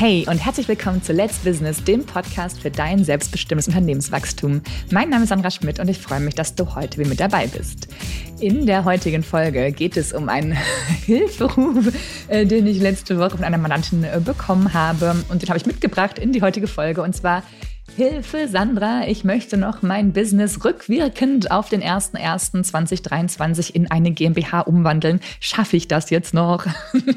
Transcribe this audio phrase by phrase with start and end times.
[0.00, 4.62] Hey und herzlich willkommen zu Let's Business, dem Podcast für dein selbstbestimmtes Unternehmenswachstum.
[4.90, 7.46] Mein Name ist Sandra Schmidt und ich freue mich, dass du heute wieder mit dabei
[7.48, 7.86] bist.
[8.40, 10.52] In der heutigen Folge geht es um einen
[11.04, 11.92] Hilferuf,
[12.28, 15.66] äh, den ich letzte Woche von einer Mandantin äh, bekommen habe und den habe ich
[15.66, 17.42] mitgebracht in die heutige Folge und zwar
[18.00, 25.20] Hilfe, Sandra, ich möchte noch mein Business rückwirkend auf den 01.01.2023 in eine GmbH umwandeln.
[25.38, 26.64] Schaffe ich das jetzt noch?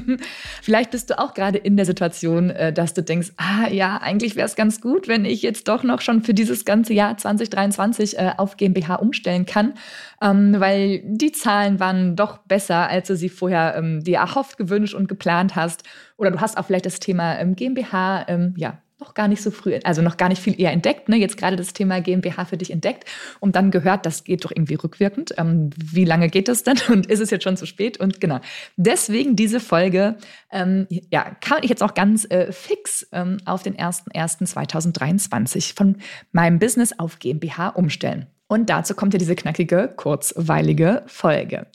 [0.62, 4.34] Vielleicht bist du auch gerade in der Situation, äh, dass du denkst, ah ja, eigentlich
[4.34, 8.18] wäre es ganz gut, wenn ich jetzt doch noch schon für dieses ganze Jahr 2023
[8.18, 9.74] äh, auf GmbH umstellen kann,
[10.20, 14.94] ähm, weil die Zahlen waren doch besser, als du sie vorher ähm, dir erhofft, gewünscht
[14.94, 15.84] und geplant hast.
[16.16, 19.78] Oder du hast auch vielleicht das Thema ähm, GmbH, ja, noch gar nicht so früh,
[19.82, 21.16] also noch gar nicht viel eher entdeckt, ne?
[21.16, 23.04] jetzt gerade das Thema GmbH für dich entdeckt
[23.40, 25.34] und dann gehört, das geht doch irgendwie rückwirkend.
[25.36, 27.98] Ähm, wie lange geht das denn und ist es jetzt schon zu spät?
[27.98, 28.40] Und genau,
[28.76, 30.16] deswegen diese Folge,
[30.52, 35.96] ähm, ja, kann ich jetzt auch ganz äh, fix ähm, auf den 01.01.2023 von
[36.32, 38.26] meinem Business auf GmbH umstellen.
[38.46, 41.66] Und dazu kommt ja diese knackige, kurzweilige Folge.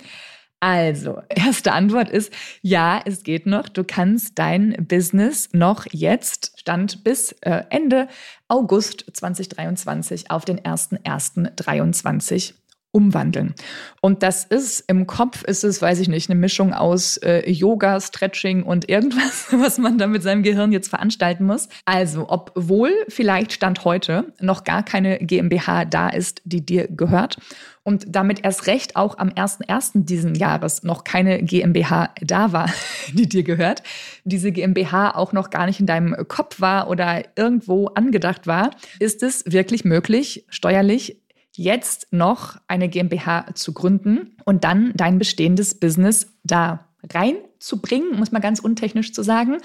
[0.62, 3.70] Also, erste Antwort ist, ja, es geht noch.
[3.70, 8.08] Du kannst dein Business noch jetzt, Stand bis äh, Ende
[8.50, 12.54] August 2023 auf den 01.01.23
[12.92, 13.54] umwandeln.
[14.02, 18.00] Und das ist im Kopf ist es, weiß ich nicht, eine Mischung aus äh, Yoga,
[18.00, 21.70] Stretching und irgendwas, was man da mit seinem Gehirn jetzt veranstalten muss.
[21.86, 27.38] Also, obwohl vielleicht Stand heute noch gar keine GmbH da ist, die dir gehört
[27.84, 30.06] und damit erst recht auch am 1.1.
[30.06, 32.72] diesen Jahres noch keine GmbH da war,
[33.14, 33.84] die dir gehört,
[34.24, 39.22] diese GmbH auch noch gar nicht in deinem Kopf war oder irgendwo angedacht war, ist
[39.22, 41.18] es wirklich möglich, steuerlich
[41.60, 48.42] jetzt noch eine GmbH zu gründen und dann dein bestehendes Business da reinzubringen, muss man
[48.42, 49.58] ganz untechnisch zu sagen,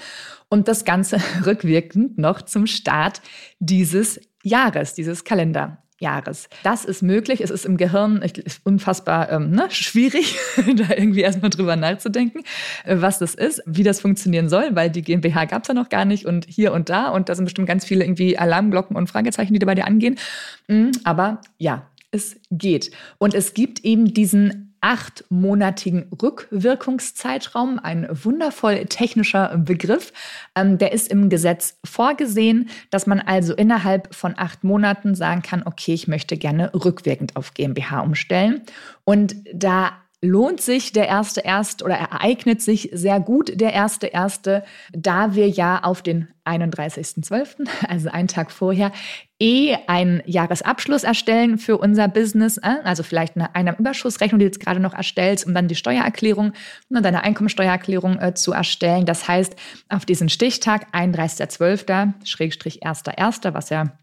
[0.49, 3.21] und das Ganze rückwirkend noch zum Start
[3.59, 6.49] dieses Jahres, dieses Kalenderjahres.
[6.63, 7.41] Das ist möglich.
[7.41, 8.23] Es ist im Gehirn
[8.63, 12.43] unfassbar ähm, ne, schwierig, da irgendwie erstmal drüber nachzudenken,
[12.83, 15.89] äh, was das ist, wie das funktionieren soll, weil die GmbH gab es ja noch
[15.89, 19.07] gar nicht und hier und da und da sind bestimmt ganz viele irgendwie Alarmglocken und
[19.07, 20.19] Fragezeichen, die da bei dir angehen.
[20.67, 22.91] Mm, aber ja, es geht.
[23.19, 30.13] Und es gibt eben diesen achtmonatigen Rückwirkungszeitraum, ein wundervoll technischer Begriff.
[30.55, 35.63] Ähm, der ist im Gesetz vorgesehen, dass man also innerhalb von acht Monaten sagen kann,
[35.65, 38.61] okay, ich möchte gerne rückwirkend auf GmbH umstellen.
[39.05, 44.63] Und da lohnt sich der erste erst oder ereignet sich sehr gut der erste erste,
[44.91, 48.91] da wir ja auf den 31.12., also einen Tag vorher,
[49.39, 52.77] eh einen Jahresabschluss erstellen für unser Business, äh?
[52.83, 56.53] also vielleicht eine Einnahmenüberschussrechnung, die du jetzt gerade noch erstellst, um dann die Steuererklärung
[56.89, 59.05] und deine Einkommensteuererklärung äh, zu erstellen.
[59.05, 59.55] Das heißt,
[59.89, 63.97] auf diesen Stichtag, 31.12., Schrägstrich 1.1., was ja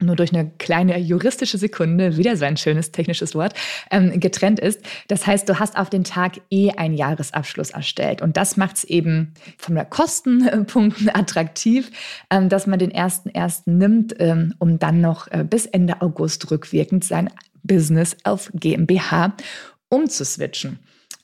[0.00, 3.54] nur durch eine kleine juristische Sekunde, wieder so ein schönes technisches Wort,
[3.90, 4.80] ähm, getrennt ist.
[5.08, 8.22] Das heißt, du hast auf den Tag eh einen Jahresabschluss erstellt.
[8.22, 11.90] Und das macht es eben von der Kostenpunkten attraktiv,
[12.30, 16.50] ähm, dass man den ersten ersten nimmt, ähm, um dann noch äh, bis Ende August
[16.50, 17.30] rückwirkend sein
[17.62, 19.34] Business auf GmbH
[19.88, 20.78] umzuswitchen.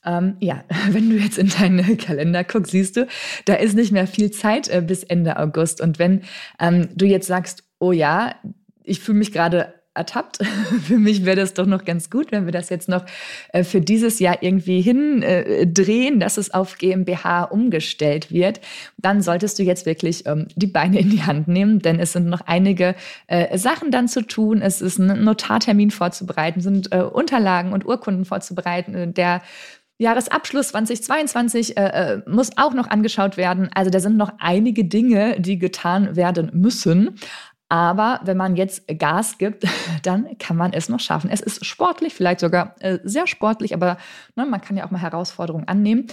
[0.04, 3.06] Ähm, ja, wenn du jetzt in deinen Kalender guckst, siehst du,
[3.44, 5.80] da ist nicht mehr viel Zeit äh, bis Ende August.
[5.80, 6.22] Und wenn
[6.60, 8.34] ähm, du jetzt sagst, oh ja,
[8.86, 10.38] ich fühle mich gerade ertappt.
[10.82, 13.04] für mich wäre das doch noch ganz gut, wenn wir das jetzt noch
[13.52, 18.60] äh, für dieses Jahr irgendwie hindrehen, dass es auf GmbH umgestellt wird.
[18.98, 22.28] Dann solltest du jetzt wirklich ähm, die Beine in die Hand nehmen, denn es sind
[22.28, 22.94] noch einige
[23.26, 24.62] äh, Sachen dann zu tun.
[24.62, 29.14] Es ist ein Notartermin vorzubereiten, sind äh, Unterlagen und Urkunden vorzubereiten.
[29.14, 29.42] Der
[29.98, 33.70] Jahresabschluss 2022 äh, muss auch noch angeschaut werden.
[33.74, 37.18] Also da sind noch einige Dinge, die getan werden müssen.
[37.68, 39.64] Aber wenn man jetzt Gas gibt,
[40.02, 41.30] dann kann man es noch schaffen.
[41.30, 43.96] Es ist sportlich, vielleicht sogar äh, sehr sportlich, aber
[44.36, 46.06] ne, man kann ja auch mal Herausforderungen annehmen.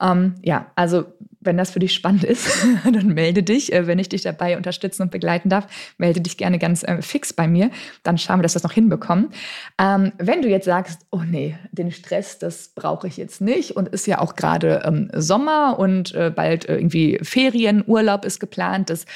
[0.00, 1.06] Ähm, ja, also
[1.40, 2.48] wenn das für dich spannend ist,
[2.84, 3.72] dann melde dich.
[3.72, 5.66] Äh, wenn ich dich dabei unterstützen und begleiten darf,
[5.98, 7.70] melde dich gerne ganz äh, fix bei mir.
[8.02, 9.30] Dann schauen wir, dass wir das noch hinbekommen.
[9.78, 13.88] Ähm, wenn du jetzt sagst, oh nee, den Stress, das brauche ich jetzt nicht und
[13.88, 19.06] ist ja auch gerade ähm, Sommer und äh, bald irgendwie Ferien, Urlaub ist geplant, das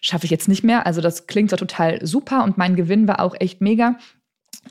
[0.00, 0.86] schaffe ich jetzt nicht mehr.
[0.86, 3.96] Also das klingt so total super und mein Gewinn war auch echt mega.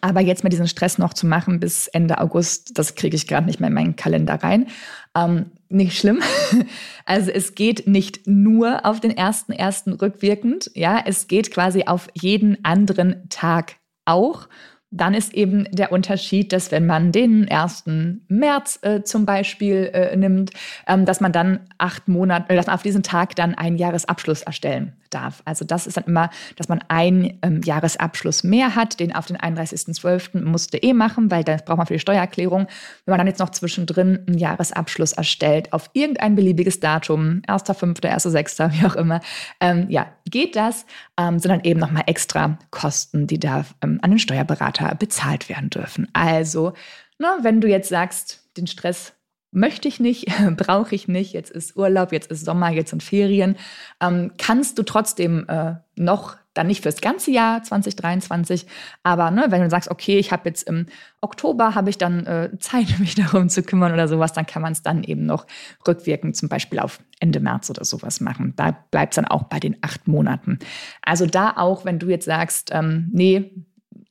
[0.02, 3.48] Aber jetzt mal diesen Stress noch zu machen bis Ende August, das kriege ich gerade
[3.48, 4.68] nicht mehr in meinen Kalender rein.
[5.16, 6.22] Ähm, nicht schlimm.
[7.06, 12.08] Also es geht nicht nur auf den ersten ersten rückwirkend, ja, es geht quasi auf
[12.14, 14.48] jeden anderen Tag auch.
[14.92, 17.84] Dann ist eben der Unterschied, dass wenn man den 1.
[18.28, 20.52] März äh, zum Beispiel äh, nimmt,
[20.88, 24.42] ähm, dass man dann acht Monate, äh, dass man auf diesen Tag dann einen Jahresabschluss
[24.42, 25.42] erstellen darf.
[25.46, 29.38] Also das ist dann immer, dass man einen ähm, Jahresabschluss mehr hat, den auf den
[29.38, 30.44] 31.12.
[30.44, 32.68] musste eh machen, weil das braucht man für die Steuererklärung.
[33.06, 38.72] Wenn man dann jetzt noch zwischendrin einen Jahresabschluss erstellt, auf irgendein beliebiges Datum, 1.5., 1.6.,
[38.74, 39.20] wie auch immer,
[39.60, 40.86] ähm, ja, geht das,
[41.20, 46.08] ähm, sondern eben nochmal extra Kosten, die da ähm, an den Steuerberater bezahlt werden dürfen.
[46.14, 46.74] Also,
[47.18, 49.14] na, wenn du jetzt sagst, den Stress
[49.52, 50.28] möchte ich nicht,
[50.58, 53.56] brauche ich nicht, jetzt ist Urlaub, jetzt ist Sommer, jetzt sind Ferien,
[54.02, 58.66] ähm, kannst du trotzdem äh, noch, dann nicht fürs ganze Jahr 2023,
[59.04, 60.88] aber ne, wenn du sagst, okay, ich habe jetzt im
[61.22, 64.74] Oktober, habe ich dann äh, Zeit, mich darum zu kümmern oder sowas, dann kann man
[64.74, 65.46] es dann eben noch
[65.88, 68.54] rückwirkend zum Beispiel auf Ende März oder sowas machen.
[68.56, 70.60] Da bleibt es dann auch bei den acht Monaten.
[71.02, 73.52] Also da auch, wenn du jetzt sagst, ähm, nee,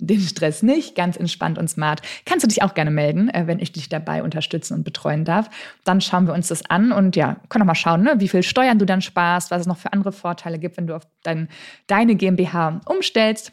[0.08, 3.60] den Stress nicht, ganz entspannt und smart, kannst du dich auch gerne melden, äh, wenn
[3.60, 5.48] ich dich dabei unterstützen und betreuen darf.
[5.84, 8.42] Dann schauen wir uns das an und ja, können auch mal schauen, ne, wie viel
[8.42, 11.48] Steuern du dann sparst, was es noch für andere Vorteile gibt, wenn du auf dein,
[11.86, 13.52] deine GmbH umstellst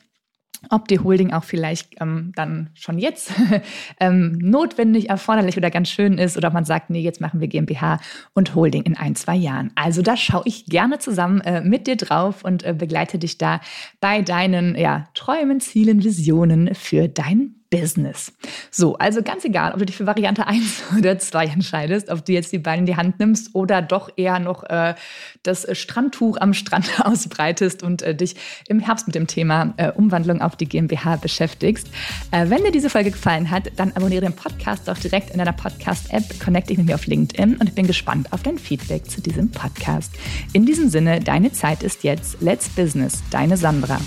[0.70, 3.32] ob die Holding auch vielleicht ähm, dann schon jetzt
[4.00, 7.48] ähm, notwendig, erforderlich oder ganz schön ist oder ob man sagt, nee, jetzt machen wir
[7.48, 8.00] GmbH
[8.34, 9.72] und Holding in ein, zwei Jahren.
[9.76, 13.62] Also da schaue ich gerne zusammen äh, mit dir drauf und äh, begleite dich da
[14.00, 18.32] bei deinen ja, Träumen, Zielen, Visionen für dein Business.
[18.72, 22.34] So, also ganz egal, ob du dich für Variante 1 oder 2 entscheidest, ob du
[22.34, 24.96] jetzt die Beine in die Hand nimmst oder doch eher noch äh,
[25.44, 28.36] das Strandtuch am Strand ausbreitest und äh, dich
[28.68, 31.88] im Herbst mit dem Thema äh, Umwandlung auf die GmbH beschäftigst.
[32.32, 35.54] Äh, wenn dir diese Folge gefallen hat, dann abonniere den Podcast doch direkt in deiner
[35.54, 39.22] Podcast-App, connecte dich mit mir auf LinkedIn und ich bin gespannt auf dein Feedback zu
[39.22, 40.14] diesem Podcast.
[40.54, 42.42] In diesem Sinne, deine Zeit ist jetzt.
[42.42, 44.00] Let's Business, deine Sandra.